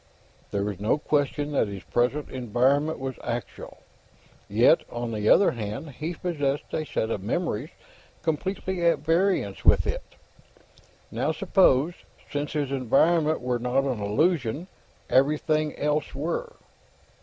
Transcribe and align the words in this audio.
There 0.49 0.63
was 0.63 0.79
no 0.79 0.97
question 0.97 1.51
that 1.51 1.67
his 1.67 1.83
present 1.83 2.31
environment 2.31 2.97
was 2.97 3.17
actual. 3.23 3.83
Yet, 4.49 4.81
on 4.89 5.11
the 5.11 5.29
other 5.29 5.51
hand, 5.51 5.91
he 5.91 6.15
possessed 6.15 6.73
a 6.73 6.85
set 6.87 7.11
of 7.11 7.21
memories 7.21 7.69
completely 8.23 8.83
at 8.83 8.97
variance 8.97 9.63
with 9.63 9.85
it. 9.85 10.15
Now, 11.11 11.31
suppose, 11.31 11.93
since 12.31 12.53
his 12.53 12.71
environment 12.71 13.41
were 13.41 13.59
not 13.59 13.83
an 13.83 13.99
illusion, 14.01 14.67
everything 15.07 15.77
else 15.77 16.15
were? 16.15 16.51